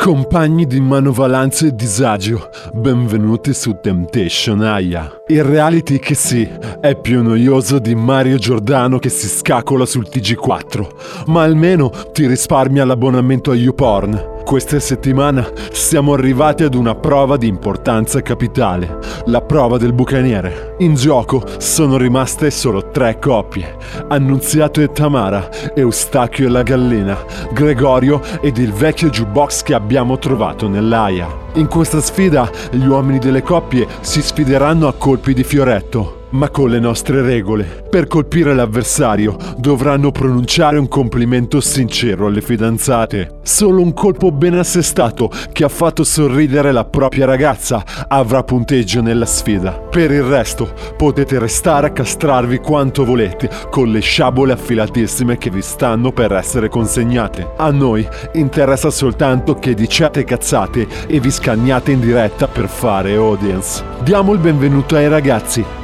[0.00, 5.12] Compagni di manovalanza e disagio, benvenuti su Temptation Aya.
[5.26, 6.48] Il reality che sì,
[6.80, 12.86] è più noioso di Mario Giordano che si scacola sul TG4, ma almeno ti risparmia
[12.86, 14.39] l'abbonamento a YouPorn.
[14.44, 20.74] Questa settimana siamo arrivati ad una prova di importanza capitale, la prova del bucaniere.
[20.78, 23.76] In gioco sono rimaste solo tre coppie,
[24.08, 27.16] Annunziato e Tamara, Eustachio e la gallina,
[27.52, 31.28] Gregorio ed il vecchio jukebox che abbiamo trovato nell'AIA.
[31.54, 36.70] In questa sfida gli uomini delle coppie si sfideranno a colpi di fioretto ma con
[36.70, 37.84] le nostre regole.
[37.88, 43.38] Per colpire l'avversario dovranno pronunciare un complimento sincero alle fidanzate.
[43.42, 49.26] Solo un colpo ben assestato che ha fatto sorridere la propria ragazza avrà punteggio nella
[49.26, 49.72] sfida.
[49.72, 55.62] Per il resto potete restare a castrarvi quanto volete con le sciabole affilatissime che vi
[55.62, 57.52] stanno per essere consegnate.
[57.56, 63.82] A noi interessa soltanto che diciate cazzate e vi scanniate in diretta per fare audience.
[64.02, 65.79] Diamo il benvenuto ai ragazzi.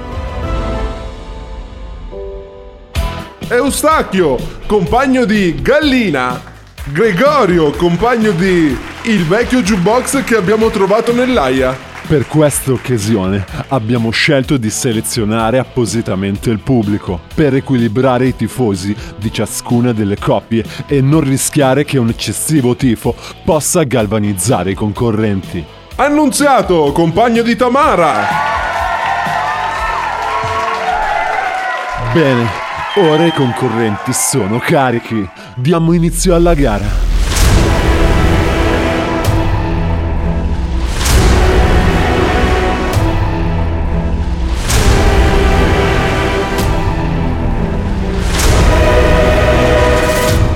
[3.49, 6.43] Eustachio, compagno di Gallina.
[6.87, 11.95] Gregorio, compagno di il vecchio jukebox che abbiamo trovato nell'AIA.
[12.09, 19.33] Per questa occasione abbiamo scelto di selezionare appositamente il pubblico per equilibrare i tifosi di
[19.33, 25.65] ciascuna delle coppie e non rischiare che un eccessivo tifo possa galvanizzare i concorrenti.
[25.97, 28.27] Annunziato, compagno di Tamara.
[32.13, 32.66] Bene,
[32.99, 35.29] ora i concorrenti sono carichi.
[35.55, 36.85] Diamo inizio alla gara.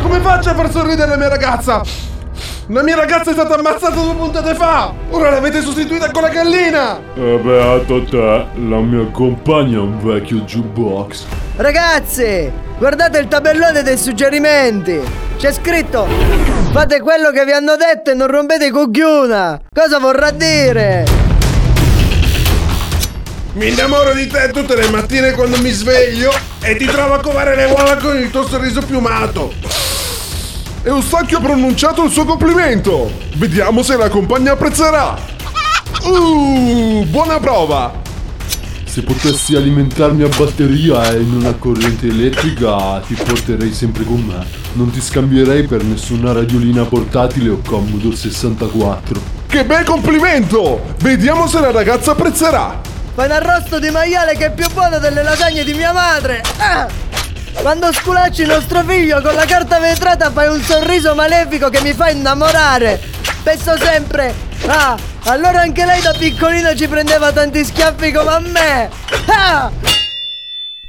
[0.02, 1.82] Come faccio a far sorridere la mia ragazza?
[2.72, 4.94] La mia ragazza è stata ammazzata due puntate fa!
[5.10, 7.00] Ora l'avete sostituita con la gallina!
[7.16, 11.24] E beato te, la mia compagna è un vecchio jukebox.
[11.56, 12.48] Ragazzi,
[12.78, 15.00] guardate il tabellone dei suggerimenti.
[15.36, 16.06] C'è scritto:
[16.70, 19.62] Fate quello che vi hanno detto e non rompete i cogliuna.
[19.74, 21.04] Cosa vorrà dire?
[23.54, 27.56] Mi innamoro di te tutte le mattine quando mi sveglio e ti trovo a covare
[27.56, 29.79] le uova con il tuo sorriso piumato.
[30.82, 33.12] Eustachio ha pronunciato il suo complimento.
[33.34, 35.14] Vediamo se la compagna apprezzerà.
[36.02, 38.00] Uh, buona prova.
[38.84, 44.46] Se potessi alimentarmi a batteria e non a corrente elettrica, ti porterei sempre con me.
[44.72, 49.20] Non ti scambierei per nessuna radiolina portatile o Commodore 64.
[49.48, 50.94] Che bel complimento!
[51.00, 52.80] Vediamo se la ragazza apprezzerà.
[53.14, 56.42] Fai un arrosto di maiale che è più buono delle lasagne di mia madre.
[56.56, 56.99] Ah!
[57.54, 62.10] Quando sculacci nostro figlio con la carta vetrata fai un sorriso malefico che mi fa
[62.10, 63.00] innamorare.
[63.42, 64.34] Penso sempre,
[64.66, 68.90] ah, allora anche lei da piccolino ci prendeva tanti schiaffi come a me.
[69.26, 69.70] Ah!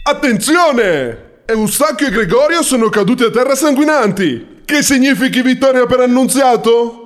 [0.03, 1.29] Attenzione!
[1.45, 4.61] Eustachio e Gregorio sono caduti a terra sanguinanti.
[4.63, 7.05] Che significhi vittoria per Annunziato?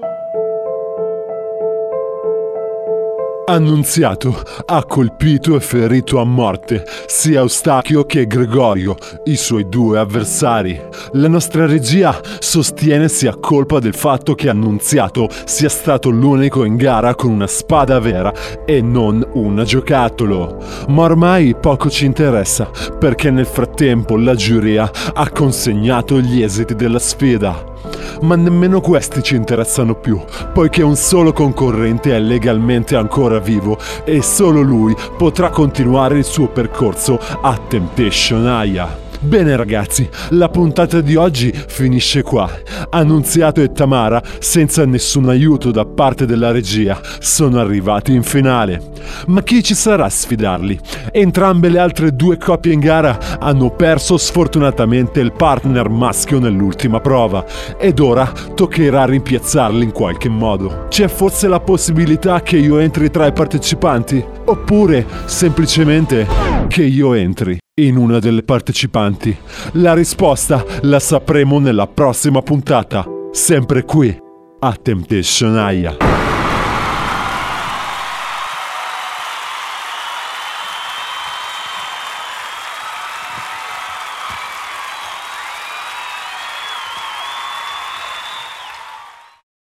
[3.47, 8.95] Annunziato ha colpito e ferito a morte sia Eustachio che Gregorio,
[9.25, 10.81] i suoi due avversari.
[11.11, 17.13] La nostra regia sostiene sia colpa del fatto che Annunziato sia stato l'unico in gara
[17.13, 18.33] con una spada vera
[18.65, 20.57] e non un giocattolo.
[20.87, 26.99] Ma ormai poco ci interessa perché nel frattempo la giuria ha consegnato gli esiti della
[26.99, 27.73] sfida.
[28.21, 30.19] Ma nemmeno questi ci interessano più,
[30.53, 36.47] poiché un solo concorrente è legalmente ancora vivo e solo lui potrà continuare il suo
[36.47, 39.04] percorso a Temptation Aya.
[39.19, 42.49] Bene ragazzi, la puntata di oggi finisce qua.
[42.89, 48.81] Annunziato e Tamara, senza nessun aiuto da parte della regia, sono arrivati in finale.
[49.27, 50.79] Ma chi ci sarà a sfidarli?
[51.11, 57.45] Entrambe le altre due coppie in gara hanno perso sfortunatamente il partner maschio nell'ultima prova
[57.77, 60.85] ed ora toccherà rimpiazzarli in qualche modo.
[60.89, 64.23] C'è forse la possibilità che io entri tra i partecipanti?
[64.45, 66.27] Oppure semplicemente
[66.67, 67.57] che io entri?
[67.77, 69.35] In una delle partecipanti.
[69.73, 74.17] La risposta la sapremo nella prossima puntata, sempre qui
[74.59, 76.14] a Temptation Aya.